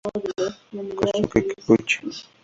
[0.97, 1.97] Kosuke Kikuchi